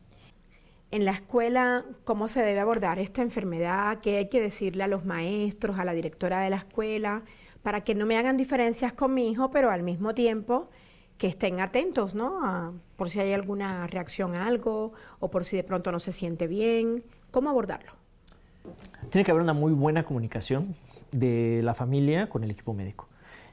En 0.92 1.04
la 1.04 1.10
escuela, 1.10 1.84
¿cómo 2.04 2.28
se 2.28 2.40
debe 2.40 2.60
abordar 2.60 3.00
esta 3.00 3.22
enfermedad? 3.22 3.98
¿Qué 3.98 4.18
hay 4.18 4.28
que 4.28 4.40
decirle 4.40 4.84
a 4.84 4.86
los 4.86 5.04
maestros, 5.04 5.80
a 5.80 5.84
la 5.84 5.92
directora 5.92 6.38
de 6.38 6.50
la 6.50 6.58
escuela, 6.58 7.22
para 7.64 7.80
que 7.80 7.96
no 7.96 8.06
me 8.06 8.16
hagan 8.16 8.36
diferencias 8.36 8.92
con 8.92 9.12
mi 9.12 9.28
hijo, 9.28 9.50
pero 9.50 9.72
al 9.72 9.82
mismo 9.82 10.14
tiempo 10.14 10.70
que 11.20 11.26
estén 11.26 11.60
atentos, 11.60 12.14
¿no? 12.14 12.72
por 12.96 13.10
si 13.10 13.20
hay 13.20 13.34
alguna 13.34 13.86
reacción 13.86 14.34
a 14.34 14.46
algo 14.46 14.94
o 15.18 15.30
por 15.30 15.44
si 15.44 15.54
de 15.54 15.62
pronto 15.62 15.92
no 15.92 16.00
se 16.00 16.12
siente 16.12 16.46
bien. 16.46 17.04
¿Cómo 17.30 17.50
abordarlo? 17.50 17.92
Tiene 19.10 19.22
que 19.22 19.30
haber 19.30 19.42
una 19.42 19.52
muy 19.52 19.72
buena 19.74 20.02
comunicación 20.02 20.74
de 21.12 21.60
la 21.62 21.74
familia 21.74 22.30
con 22.30 22.42
el 22.42 22.50
equipo 22.50 22.72
médico 22.72 23.06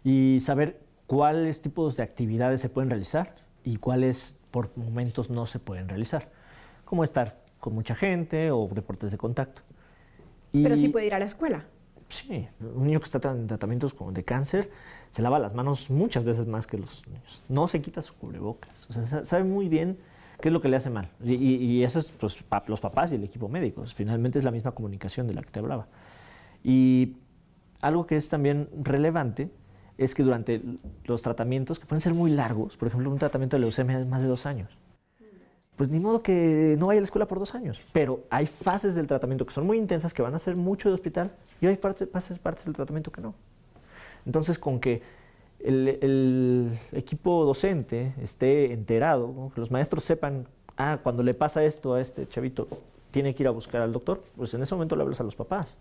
y 0.06 0.40
saber 0.40 0.80
cuáles 1.08 1.62
tipos 1.62 1.98
de 1.98 2.04
actividades 2.04 2.62
se 2.62 2.70
pueden 2.70 2.90
realizar 2.90 3.36
y 3.66 3.76
cuáles 3.76 4.40
por 4.50 4.70
momentos 4.78 5.30
no 5.30 5.46
se 5.46 5.60
pueden 5.60 5.90
realizar, 5.90 6.30
como 6.86 7.04
estar 7.04 7.42
con 7.60 7.76
mucha 7.76 7.96
gente 7.96 8.50
o 8.50 8.66
deportes 8.74 9.12
de 9.12 9.18
contacto. 9.18 9.62
Pero 10.54 10.78
sí 10.78 10.88
puede 10.88 11.08
ir 11.08 11.14
a 11.14 11.20
la 11.20 11.26
escuela. 11.26 11.66
Sí, 12.10 12.48
un 12.60 12.86
niño 12.86 13.00
que 13.00 13.06
está 13.06 13.32
en 13.32 13.48
tratamientos 13.48 13.96
de 14.12 14.24
cáncer 14.24 14.70
se 15.12 15.22
lava 15.22 15.40
las 15.40 15.54
manos 15.54 15.90
muchas 15.90 16.24
veces 16.24 16.48
más 16.48 16.68
que 16.68 16.78
los 16.78 17.06
niños. 17.08 17.42
No 17.50 17.68
se 17.68 17.82
quita 17.82 18.02
su 18.02 18.14
cubrebocas. 18.14 18.88
O 18.90 18.94
sea, 18.94 19.26
sabe 19.26 19.44
muy 19.44 19.68
bien 19.68 19.98
qué 20.42 20.50
es 20.50 20.54
lo 20.54 20.62
que 20.62 20.68
le 20.68 20.78
hace 20.78 20.90
mal. 20.90 21.10
Y, 21.24 21.84
eso 21.84 22.00
es 22.00 22.10
pues, 22.10 22.38
los 22.68 22.80
papás 22.80 23.12
y 23.12 23.16
el 23.16 23.24
equipo 23.24 23.50
médico. 23.50 23.86
Finalmente 23.88 24.38
es 24.38 24.44
la 24.44 24.52
misma 24.52 24.72
comunicación 24.72 25.28
de 25.28 25.34
la 25.34 25.42
que 25.42 25.50
te 25.50 25.60
hablaba. 25.60 25.88
Y 26.64 27.16
algo 27.82 28.06
que 28.08 28.16
es 28.16 28.30
también 28.30 28.70
relevante 28.84 29.50
es 29.98 30.14
que 30.14 30.24
durante 30.24 30.62
los 31.06 31.22
tratamientos, 31.22 31.80
que 31.80 31.86
pueden 31.86 32.02
ser 32.02 32.14
muy 32.14 32.32
largos, 32.32 32.78
por 32.78 32.88
ejemplo, 32.88 33.10
un 33.10 33.18
tratamiento 33.18 33.56
de 33.56 33.62
leucemia 33.62 34.00
es 34.00 34.06
más 34.06 34.22
de 34.22 34.28
dos 34.28 34.46
años, 34.46 34.70
pues 35.76 35.90
ni 35.90 36.00
modo 36.00 36.22
que 36.22 36.76
no 36.78 36.88
vaya 36.88 37.00
a 37.00 37.02
la 37.02 37.06
escuela 37.06 37.28
por 37.28 37.40
dos 37.40 37.56
años. 37.56 37.82
Pero 37.94 38.24
hay 38.30 38.46
fases 38.46 38.94
del 38.96 39.08
tratamiento 39.08 39.46
que 39.46 39.54
son 39.54 39.66
muy 39.66 39.78
intensas, 39.78 40.14
que 40.14 40.22
van 40.22 40.36
a 40.36 40.40
ser 40.40 40.56
mucho 40.56 40.90
de 40.90 40.96
hospital, 40.96 41.32
y 41.62 41.68
hay 41.68 41.78
partes, 41.78 42.08
partes, 42.08 42.66
del 42.66 42.76
tratamiento 42.76 43.12
que 43.12 43.22
no. 43.22 43.34
Entonces, 44.26 44.60
con 44.60 44.80
que 44.80 45.02
el, 45.60 46.78
equipo 46.92 47.46
docente 47.46 48.14
esté 48.22 48.74
enterado, 48.74 49.52
que 49.54 49.62
los 49.62 49.72
maestros 49.72 50.04
sepan, 50.04 50.48
ah, 50.78 51.00
cuando 51.02 51.24
le 51.24 51.34
pasa 51.34 51.64
esto 51.64 51.94
a 51.94 52.02
este 52.02 52.28
chavito, 52.28 52.68
tiene 53.12 53.34
que 53.34 53.44
ir 53.44 53.48
a 53.48 53.52
buscar 53.52 53.82
al 53.82 53.94
doctor, 53.94 54.24
pues 54.36 54.54
en 54.54 54.62
ese 54.62 54.76
momento 54.76 54.96
le 54.96 55.04
hablas 55.04 55.20
a 55.22 55.24
los 55.24 55.36
papás. 55.36 55.76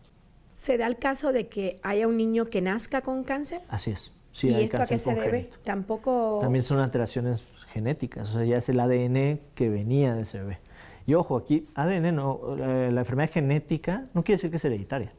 ¿Se 0.54 0.78
da 0.78 0.86
el 0.86 0.96
caso 0.96 1.32
de 1.32 1.48
que 1.48 1.78
haya 1.82 2.08
un 2.08 2.16
niño 2.16 2.46
que 2.46 2.62
nazca 2.62 3.02
con 3.02 3.24
cáncer? 3.24 3.60
Así 3.68 3.90
es. 3.90 4.10
Sí, 4.32 4.48
¿Y 4.48 4.62
esto 4.62 4.82
a 4.82 4.86
qué 4.86 4.98
se 4.98 5.14
debe? 5.14 5.50
Tampoco... 5.64 6.38
También 6.40 6.62
son 6.62 6.78
alteraciones 6.78 7.44
genéticas, 7.68 8.30
o 8.30 8.32
sea, 8.34 8.44
ya 8.44 8.58
es 8.58 8.68
el 8.68 8.80
ADN 8.80 9.40
que 9.54 9.68
venía 9.68 10.14
de 10.14 10.22
ese 10.22 10.38
bebé. 10.38 10.58
Y 11.06 11.14
ojo, 11.14 11.36
aquí 11.36 11.66
ADN 11.74 12.14
no, 12.14 12.56
la, 12.56 13.00
enfermedad 13.00 13.30
genética 13.30 14.06
no 14.12 14.24
quiere 14.24 14.36
decir 14.36 14.50
que 14.50 14.56
es 14.56 14.64
hereditaria, 14.64 15.12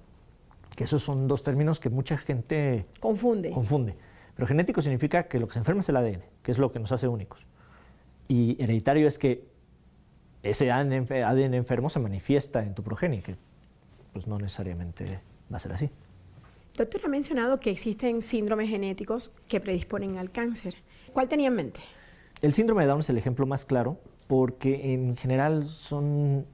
que 0.78 0.84
esos 0.84 1.02
son 1.02 1.28
dos 1.28 1.42
términos 1.42 1.80
que 1.80 1.90
mucha 1.90 2.20
gente 2.20 2.86
confunde. 3.00 3.50
confunde. 3.50 3.96
Pero 4.36 4.48
genético 4.48 4.80
significa 4.80 5.24
que 5.24 5.40
lo 5.40 5.48
que 5.48 5.54
se 5.54 5.60
enferma 5.60 5.82
es 5.82 5.90
el 5.90 5.98
ADN, 5.98 6.22
que 6.44 6.52
es 6.52 6.60
lo 6.60 6.72
que 6.72 6.78
nos 6.78 6.92
hace 6.92 7.08
únicos. 7.08 7.48
Y 8.28 8.62
hereditario 8.62 9.08
es 9.08 9.18
que 9.18 9.48
ese 10.44 10.72
ADN 10.72 11.56
enfermo 11.56 11.90
se 11.90 12.00
manifiesta 12.00 12.62
en 12.62 12.76
tu 12.76 12.84
progenie, 12.84 13.24
que 13.24 13.38
pues 14.14 14.28
no 14.28 14.38
necesariamente 14.38 15.20
va 15.52 15.58
a 15.58 15.60
ser 15.60 15.74
así. 15.74 15.90
Doctor, 16.76 17.02
ha 17.06 17.10
mencionado 17.10 17.60
que 17.60 17.72
existen 17.72 18.22
síndromes 18.22 18.70
genéticos 18.70 19.32
que 19.48 19.60
predisponen 19.60 20.20
al 20.20 20.30
cáncer. 20.30 20.76
¿Cuál 21.12 21.28
tenía 21.28 21.48
en 21.48 21.56
mente? 21.56 21.80
El 22.44 22.54
síndrome 22.54 22.84
de 22.84 22.90
Down 22.90 23.00
es 23.00 23.10
el 23.10 23.18
ejemplo 23.18 23.48
más 23.48 23.66
claro 23.66 23.98
porque 24.28 24.94
en 24.94 25.16
general 25.16 25.66
son 25.66 26.46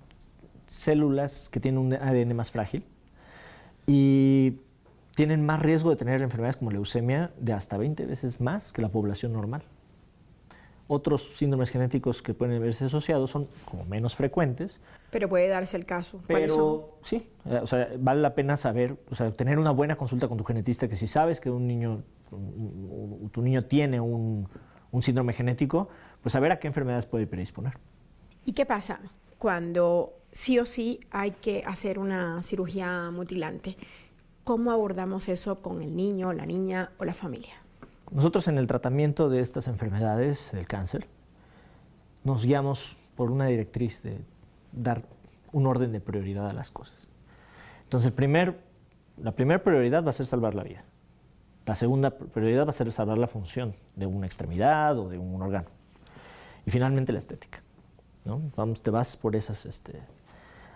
células 0.65 1.49
que 1.49 1.59
tienen 1.59 1.77
un 1.81 1.93
ADN 1.93 2.33
más 2.33 2.51
frágil 2.51 2.85
y 3.85 4.59
tienen 5.15 5.45
más 5.45 5.61
riesgo 5.61 5.89
de 5.89 5.95
tener 5.95 6.21
enfermedades 6.21 6.57
como 6.57 6.71
leucemia 6.71 7.31
de 7.37 7.53
hasta 7.53 7.77
20 7.77 8.05
veces 8.05 8.41
más 8.41 8.71
que 8.71 8.81
la 8.81 8.89
población 8.89 9.33
normal. 9.33 9.63
Otros 10.87 11.35
síndromes 11.37 11.69
genéticos 11.69 12.21
que 12.21 12.33
pueden 12.33 12.61
verse 12.61 12.85
asociados 12.85 13.31
son 13.31 13.47
como 13.65 13.85
menos 13.85 14.15
frecuentes. 14.15 14.81
Pero 15.11 15.29
puede 15.29 15.47
darse 15.47 15.77
el 15.77 15.85
caso. 15.85 16.21
Pero 16.27 16.97
sí, 17.03 17.29
o 17.45 17.67
sea, 17.67 17.89
vale 17.99 18.21
la 18.21 18.35
pena 18.35 18.57
saber, 18.57 18.97
o 19.09 19.15
sea, 19.15 19.31
tener 19.31 19.59
una 19.59 19.71
buena 19.71 19.95
consulta 19.95 20.27
con 20.27 20.37
tu 20.37 20.43
genetista, 20.43 20.87
que 20.87 20.97
si 20.97 21.07
sabes 21.07 21.39
que 21.39 21.49
un 21.49 21.67
niño, 21.67 22.03
tu 23.31 23.41
niño 23.41 23.65
tiene 23.65 24.01
un, 24.01 24.49
un 24.91 25.03
síndrome 25.03 25.33
genético, 25.33 25.89
pues 26.21 26.33
saber 26.33 26.51
a 26.51 26.59
qué 26.59 26.67
enfermedades 26.67 27.05
puede 27.05 27.27
predisponer. 27.27 27.77
¿Y 28.45 28.53
qué 28.53 28.65
pasa 28.65 28.99
cuando 29.37 30.13
sí 30.33 30.59
o 30.59 30.65
sí 30.65 30.99
hay 31.11 31.31
que 31.31 31.63
hacer 31.65 31.99
una 31.99 32.43
cirugía 32.43 33.09
mutilante? 33.11 33.77
¿Cómo 34.43 34.71
abordamos 34.71 35.29
eso 35.29 35.61
con 35.61 35.81
el 35.81 35.95
niño, 35.95 36.33
la 36.33 36.45
niña 36.45 36.91
o 36.97 37.05
la 37.05 37.13
familia? 37.13 37.53
Nosotros 38.11 38.47
en 38.47 38.57
el 38.57 38.67
tratamiento 38.67 39.29
de 39.29 39.39
estas 39.39 39.67
enfermedades, 39.67 40.51
del 40.51 40.67
cáncer, 40.67 41.07
nos 42.23 42.45
guiamos 42.45 42.97
por 43.15 43.31
una 43.31 43.45
directriz 43.45 44.03
de 44.03 44.19
dar 44.71 45.03
un 45.51 45.65
orden 45.65 45.91
de 45.91 46.01
prioridad 46.01 46.49
a 46.49 46.53
las 46.53 46.71
cosas. 46.71 46.95
Entonces, 47.83 48.11
la 49.17 49.31
primera 49.31 49.63
prioridad 49.63 50.03
va 50.03 50.09
a 50.09 50.13
ser 50.13 50.25
salvar 50.25 50.55
la 50.55 50.63
vida. 50.63 50.83
La 51.65 51.75
segunda 51.75 52.11
prioridad 52.11 52.65
va 52.65 52.71
a 52.71 52.73
ser 52.73 52.91
salvar 52.91 53.17
la 53.17 53.27
función 53.27 53.73
de 53.95 54.05
una 54.05 54.25
extremidad 54.25 54.97
o 54.97 55.07
de 55.07 55.17
un 55.17 55.41
órgano. 55.41 55.69
Y 56.65 56.71
finalmente 56.71 57.13
la 57.13 57.19
estética. 57.19 57.61
te 58.81 58.91
vas 58.91 59.15
por 59.15 59.35
esas... 59.35 59.65
Este... 59.65 60.01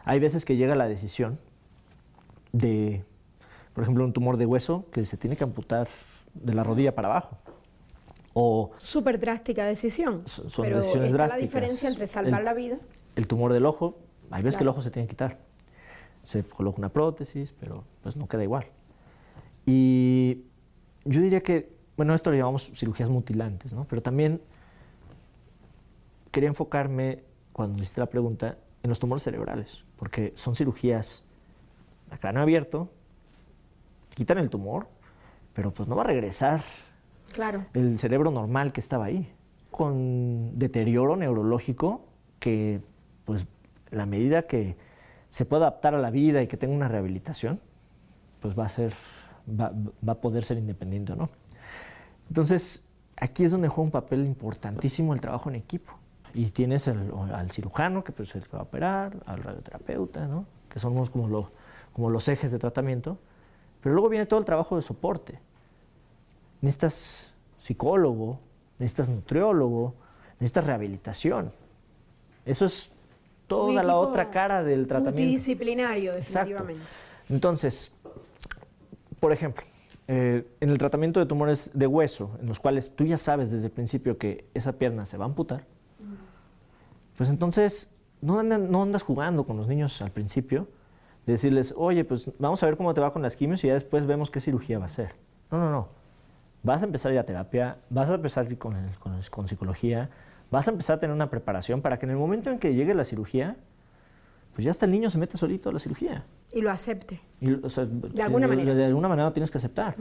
Hay 0.07 0.19
veces 0.19 0.45
que 0.45 0.55
llega 0.55 0.73
la 0.73 0.87
decisión 0.87 1.37
de, 2.53 3.03
por 3.73 3.83
ejemplo, 3.83 4.05
un 4.05 4.13
tumor 4.13 4.37
de 4.37 4.45
hueso 4.45 4.85
que 4.91 5.05
se 5.05 5.17
tiene 5.17 5.35
que 5.35 5.43
amputar 5.43 5.89
de 6.33 6.53
la 6.53 6.63
rodilla 6.63 6.95
para 6.95 7.09
abajo. 7.09 7.37
O 8.33 8.71
Súper 8.77 9.19
drástica 9.19 9.65
decisión. 9.65 10.23
Son 10.25 10.63
pero 10.63 10.77
decisiones 10.77 11.11
está 11.11 11.27
la 11.27 11.35
diferencia 11.35 11.89
entre 11.89 12.07
salvar 12.07 12.41
la 12.41 12.53
vida. 12.53 12.77
El 13.17 13.27
tumor 13.27 13.51
del 13.51 13.65
ojo, 13.65 13.97
hay 14.31 14.43
veces 14.43 14.55
que 14.55 14.63
el 14.63 14.69
ojo 14.69 14.81
se 14.81 14.91
tiene 14.91 15.07
que 15.07 15.15
quitar. 15.15 15.39
Se 16.23 16.41
coloca 16.43 16.77
una 16.77 16.89
prótesis, 16.89 17.53
pero 17.59 17.83
pues 18.01 18.15
no 18.15 18.29
queda 18.29 18.43
igual. 18.43 18.65
Y 19.65 20.43
yo 21.03 21.19
diría 21.19 21.41
que, 21.41 21.69
bueno, 21.97 22.13
esto 22.13 22.31
lo 22.31 22.37
llamamos 22.37 22.71
cirugías 22.75 23.09
mutilantes, 23.09 23.73
¿no? 23.73 23.85
Pero 23.89 24.01
también 24.01 24.39
quería 26.31 26.47
enfocarme, 26.47 27.23
cuando 27.51 27.81
hiciste 27.81 27.99
la 27.99 28.05
pregunta, 28.05 28.55
en 28.88 28.89
los 28.89 29.00
tumores 29.00 29.24
cerebrales, 29.24 29.84
porque 29.98 30.32
son 30.38 30.56
cirugías 30.56 31.25
a 32.10 32.17
cráneo 32.17 32.41
abierto, 32.41 32.89
quitan 34.15 34.38
el 34.38 34.50
tumor, 34.50 34.88
pero 35.53 35.72
pues 35.72 35.89
no 35.89 35.96
va 35.98 36.03
a 36.03 36.08
regresar 36.08 36.63
claro. 37.34 37.65
el 37.74 38.00
cerebro 38.00 38.32
normal 38.32 38.72
que 38.72 38.79
estaba 38.79 39.06
ahí, 39.06 39.29
con 39.72 40.58
deterioro 40.58 41.17
neurológico 41.17 42.06
que, 42.39 42.79
pues, 43.25 43.46
la 43.91 44.06
medida 44.06 44.44
que 44.44 44.77
se 45.29 45.44
pueda 45.44 45.67
adaptar 45.67 45.94
a 45.94 46.00
la 46.00 46.10
vida 46.10 46.41
y 46.41 46.48
que 46.48 46.56
tenga 46.56 46.74
una 46.74 46.88
rehabilitación, 46.88 47.60
pues 48.39 48.58
va 48.58 48.67
a 48.67 48.70
ser 48.70 48.94
va, 49.50 49.74
a 50.08 50.15
poder 50.15 50.46
ser 50.46 50.58
independiente 50.58 51.12
o 51.12 51.15
no. 51.17 51.29
Entonces, 52.29 52.88
aquí 53.17 53.44
es 53.44 53.51
donde 53.51 53.67
juega 53.67 53.84
un 53.84 53.91
papel 53.91 54.25
importantísimo 54.25 55.13
el 55.13 55.20
trabajo 55.20 55.50
en 55.50 55.56
equipo. 55.56 55.91
Y 56.34 56.51
tienes 56.51 56.88
al 56.88 57.51
cirujano, 57.51 58.03
que 58.03 58.12
pues, 58.12 58.34
va 58.53 58.60
a 58.60 58.63
operar, 58.63 59.17
al 59.25 59.41
radioterapeuta, 59.41 60.27
¿no? 60.27 60.46
que 60.69 60.79
somos 60.79 61.10
como, 61.10 61.50
como 61.93 62.10
los 62.10 62.27
ejes 62.27 62.51
de 62.51 62.60
tratamiento, 62.60 63.17
pero 63.81 63.96
luego 63.96 64.10
viene 64.10 64.25
todo 64.25 64.39
el 64.39 64.46
trabajo 64.46 64.75
de 64.75 64.81
soporte. 64.81 65.39
Necesitas 66.62 67.34
psicólogo, 67.57 68.39
necesitas 68.79 69.10
nutriólogo, 69.10 69.96
necesitas 70.39 70.65
rehabilitación. 70.65 71.51
Eso 72.46 72.65
es 72.65 72.89
toda 73.48 73.84
la 73.84 73.96
otra 73.96 74.29
cara 74.29 74.63
del 74.63 74.88
tratamiento. 74.88 75.22
Multidisciplinario, 75.22 76.13
definitivamente. 76.13 76.84
Entonces, 77.29 77.93
por 79.19 79.31
ejemplo, 79.31 79.63
eh, 80.07 80.46
en 80.62 80.69
el 80.69 80.77
tratamiento 80.77 81.19
de 81.19 81.25
tumores 81.25 81.69
de 81.74 81.88
hueso, 81.88 82.31
en 82.41 82.48
los 82.48 82.60
cuales 82.60 82.93
tú 82.96 83.05
ya 83.05 83.17
sabes 83.17 83.51
desde 83.51 83.65
el 83.65 83.72
principio 83.72 84.17
que 84.17 84.46
esa 84.53 84.74
pierna 84.74 85.05
se 85.05 85.17
va 85.17 85.25
a 85.25 85.27
amputar, 85.27 85.65
pues 87.17 87.29
entonces 87.29 87.91
no, 88.21 88.41
no 88.41 88.83
andas 88.83 89.03
jugando 89.03 89.45
con 89.45 89.57
los 89.57 89.67
niños 89.67 90.01
al 90.01 90.12
principio, 90.12 90.67
de 91.25 91.33
decirles, 91.33 91.74
oye, 91.75 92.05
pues 92.05 92.31
vamos 92.39 92.63
a 92.63 92.67
ver 92.67 92.77
cómo 92.77 92.93
te 92.93 93.01
va 93.01 93.12
con 93.12 93.21
las 93.21 93.36
quimios 93.36 93.63
y 93.65 93.67
ya 93.67 93.74
después 93.74 94.07
vemos 94.07 94.31
qué 94.31 94.39
cirugía 94.39 94.79
va 94.79 94.86
a 94.86 94.89
ser. 94.89 95.13
No, 95.51 95.57
no, 95.57 95.69
no. 95.69 95.89
Vas 96.63 96.81
a 96.81 96.86
empezar 96.86 97.12
a 97.12 97.15
ir 97.15 97.19
a 97.19 97.25
terapia, 97.25 97.77
vas 97.89 98.09
a 98.09 98.15
empezar 98.15 98.57
con, 98.57 98.75
con, 99.00 99.19
con 99.29 99.47
psicología, 99.47 100.09
vas 100.50 100.67
a 100.67 100.71
empezar 100.71 100.97
a 100.97 101.00
tener 101.00 101.13
una 101.13 101.29
preparación 101.29 101.81
para 101.81 102.00
que 102.00 102.05
en 102.05 102.12
el 102.12 102.17
momento 102.17 102.50
en 102.50 102.59
que 102.59 102.74
llegue 102.74 102.93
la 102.93 103.03
cirugía, 103.03 103.57
pues 104.57 104.65
ya 104.65 104.71
hasta 104.71 104.86
el 104.86 104.91
niño 104.91 105.09
se 105.09 105.17
mete 105.17 105.38
solito 105.38 105.69
a 105.69 105.74
la 105.74 105.79
cirugía. 105.79 106.24
Y 106.51 106.62
lo 106.62 106.71
acepte. 106.71 107.19
de 107.39 108.24
alguna 108.24 108.47
manera. 108.47 108.74
De 108.74 108.86
alguna 108.86 109.07
manera 109.07 109.27
lo 109.27 109.33
tienes 109.33 109.51
que 109.51 109.59
aceptar. 109.59 109.95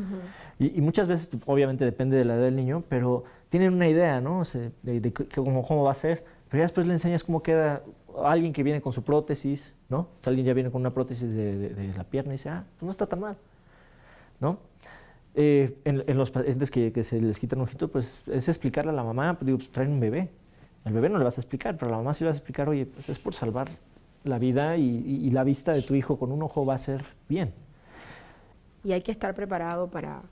y, 0.58 0.80
muchas 0.80 1.08
veces, 1.08 1.28
obviamente 1.44 1.84
depende 1.84 2.16
de 2.16 2.24
la 2.24 2.36
edad 2.36 2.44
del 2.44 2.56
niño, 2.56 2.82
pero 2.88 3.24
tienen 3.50 3.74
una 3.74 3.86
idea, 3.86 4.20
¿no? 4.20 4.44
de, 4.82 5.12
cómo, 5.34 5.84
va 5.84 5.90
a 5.90 5.94
ser. 5.94 6.24
Pero 6.48 6.60
ya 6.60 6.64
después 6.64 6.86
le 6.86 6.92
enseñas 6.92 7.24
cómo 7.24 7.42
queda 7.42 7.82
alguien 8.24 8.52
que 8.52 8.62
viene 8.62 8.80
con 8.80 8.92
su 8.92 9.02
prótesis, 9.02 9.74
¿no? 9.88 10.08
alguien 10.24 10.46
ya 10.46 10.54
viene 10.54 10.70
con 10.70 10.80
una 10.80 10.94
prótesis 10.94 11.28
de, 11.28 11.92
la 11.96 12.04
pierna 12.04 12.32
y 12.32 12.36
dice, 12.36 12.48
ah, 12.50 12.64
pues 12.78 12.86
no 12.86 12.90
está 12.90 13.06
tan 13.06 13.20
mal, 13.20 13.36
¿no? 14.40 14.58
Eh, 15.34 15.76
en, 15.84 16.16
los 16.16 16.30
pacientes 16.30 16.70
que, 16.70 17.02
se 17.02 17.20
les 17.20 17.38
quita 17.38 17.56
un 17.56 17.62
ojito, 17.62 17.88
pues 17.88 18.20
es 18.26 18.48
explicarle 18.48 18.90
a 18.90 18.94
la 18.94 19.04
mamá, 19.04 19.34
pues, 19.34 19.44
digo, 19.44 19.58
pues 19.58 19.70
traen 19.70 19.90
un 19.92 20.00
bebé. 20.00 20.30
El 20.86 20.94
bebé 20.94 21.10
no 21.10 21.18
le 21.18 21.24
vas 21.24 21.36
a 21.36 21.42
explicar, 21.42 21.76
pero 21.76 21.88
a 21.88 21.90
la 21.90 21.96
mamá 21.98 22.14
sí 22.14 22.24
le 22.24 22.30
vas 22.30 22.36
a 22.36 22.38
explicar, 22.38 22.68
oye, 22.70 22.86
pues 22.86 23.08
es 23.10 23.18
por 23.18 23.34
salvar 23.34 23.68
la 24.24 24.38
vida 24.38 24.76
y, 24.78 25.30
la 25.30 25.44
vista 25.44 25.72
de 25.72 25.82
tu 25.82 25.94
hijo 25.94 26.18
con 26.18 26.32
un 26.32 26.42
ojo 26.42 26.64
va 26.64 26.74
a 26.74 26.78
ser 26.78 27.04
bien. 27.28 27.52
Y 28.82 28.92
hay 28.92 29.02
que 29.02 29.10
estar 29.10 29.34
preparado 29.34 29.90
para 29.90 30.22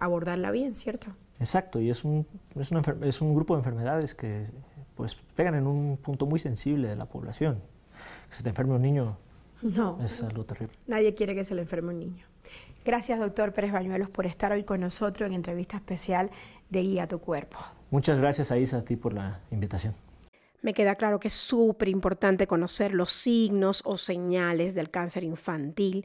abordarla 0.00 0.50
bien, 0.50 0.74
¿cierto? 0.74 1.08
Exacto, 1.38 1.80
y 1.80 1.90
es 1.90 2.02
un, 2.04 2.26
es, 2.58 2.70
es 3.02 3.20
un 3.20 3.34
grupo 3.34 3.54
de 3.54 3.60
enfermedades 3.60 4.14
que 4.14 4.46
pues 4.98 5.16
pegan 5.36 5.54
en 5.54 5.68
un 5.68 5.96
punto 5.96 6.26
muy 6.26 6.40
sensible 6.40 6.88
de 6.88 6.96
la 6.96 7.06
población. 7.06 7.62
Que 8.28 8.34
se 8.34 8.42
te 8.42 8.48
enferme 8.48 8.74
un 8.74 8.82
niño 8.82 9.16
no, 9.62 9.98
es 10.04 10.22
algo 10.22 10.44
terrible. 10.44 10.74
Nadie 10.88 11.14
quiere 11.14 11.36
que 11.36 11.44
se 11.44 11.54
le 11.54 11.62
enferme 11.62 11.90
un 11.90 12.00
niño. 12.00 12.26
Gracias, 12.84 13.20
doctor 13.20 13.52
Pérez 13.52 13.72
Bañuelos, 13.72 14.10
por 14.10 14.26
estar 14.26 14.50
hoy 14.50 14.64
con 14.64 14.80
nosotros 14.80 15.28
en 15.28 15.34
entrevista 15.34 15.76
especial 15.76 16.30
de 16.68 16.82
Guía 16.82 17.06
tu 17.06 17.20
Cuerpo. 17.20 17.58
Muchas 17.90 18.18
gracias, 18.18 18.50
Aisa, 18.50 18.78
a 18.78 18.84
ti 18.84 18.96
por 18.96 19.14
la 19.14 19.40
invitación. 19.52 19.94
Me 20.62 20.74
queda 20.74 20.96
claro 20.96 21.20
que 21.20 21.28
es 21.28 21.34
súper 21.34 21.88
importante 21.88 22.48
conocer 22.48 22.92
los 22.92 23.12
signos 23.12 23.82
o 23.84 23.96
señales 23.96 24.74
del 24.74 24.90
cáncer 24.90 25.22
infantil 25.22 26.04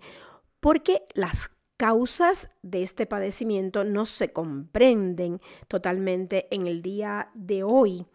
porque 0.60 1.02
las 1.16 1.50
causas 1.84 2.50
de 2.62 2.82
este 2.82 3.06
padecimiento 3.06 3.84
no 3.84 4.06
se 4.06 4.32
comprenden 4.32 5.42
totalmente 5.68 6.48
en 6.50 6.66
el 6.66 6.82
día 6.82 7.30
de 7.34 7.64
hoy. 7.64 8.06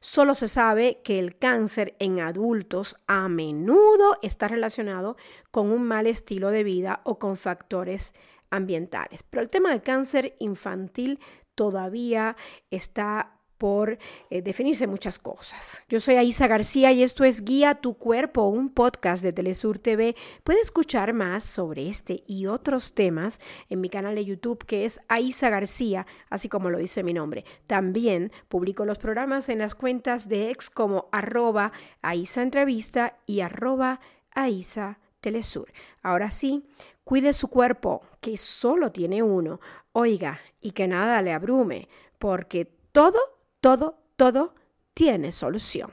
Solo 0.00 0.34
se 0.34 0.46
sabe 0.46 1.00
que 1.02 1.18
el 1.18 1.38
cáncer 1.38 1.96
en 2.00 2.20
adultos 2.20 2.96
a 3.06 3.30
menudo 3.30 4.18
está 4.20 4.46
relacionado 4.46 5.16
con 5.50 5.70
un 5.70 5.84
mal 5.84 6.06
estilo 6.06 6.50
de 6.50 6.64
vida 6.64 7.00
o 7.04 7.18
con 7.18 7.38
factores 7.38 8.12
ambientales. 8.50 9.22
Pero 9.22 9.42
el 9.42 9.48
tema 9.48 9.70
del 9.70 9.80
cáncer 9.80 10.36
infantil 10.38 11.18
todavía 11.54 12.36
está 12.70 13.33
por 13.58 13.98
eh, 14.30 14.42
definirse 14.42 14.86
muchas 14.86 15.18
cosas. 15.18 15.82
Yo 15.88 16.00
soy 16.00 16.16
Aisa 16.16 16.46
García 16.46 16.92
y 16.92 17.02
esto 17.02 17.24
es 17.24 17.44
Guía 17.44 17.74
tu 17.74 17.94
Cuerpo, 17.94 18.48
un 18.48 18.70
podcast 18.70 19.22
de 19.22 19.32
Telesur 19.32 19.78
TV. 19.78 20.16
Puede 20.42 20.60
escuchar 20.60 21.12
más 21.12 21.44
sobre 21.44 21.88
este 21.88 22.24
y 22.26 22.46
otros 22.46 22.94
temas 22.94 23.40
en 23.68 23.80
mi 23.80 23.88
canal 23.88 24.14
de 24.14 24.24
YouTube 24.24 24.64
que 24.64 24.84
es 24.84 25.00
Aisa 25.08 25.50
García, 25.50 26.06
así 26.30 26.48
como 26.48 26.70
lo 26.70 26.78
dice 26.78 27.02
mi 27.02 27.14
nombre. 27.14 27.44
También 27.66 28.32
publico 28.48 28.84
los 28.84 28.98
programas 28.98 29.48
en 29.48 29.58
las 29.58 29.74
cuentas 29.74 30.28
de 30.28 30.50
ex 30.50 30.70
como 30.70 31.08
arroba 31.12 31.72
Aisa 32.02 32.42
Entrevista 32.42 33.18
y 33.26 33.40
arroba 33.40 34.00
Aisa 34.32 34.98
Telesur. 35.20 35.72
Ahora 36.02 36.30
sí, 36.30 36.64
cuide 37.04 37.32
su 37.32 37.48
cuerpo, 37.48 38.02
que 38.20 38.36
solo 38.36 38.92
tiene 38.92 39.22
uno. 39.22 39.60
Oiga, 39.92 40.40
y 40.60 40.72
que 40.72 40.88
nada 40.88 41.22
le 41.22 41.32
abrume, 41.32 41.88
porque 42.18 42.64
todo 42.92 43.33
todo, 43.64 43.96
todo 44.16 44.54
tiene 44.92 45.32
solución. 45.32 45.90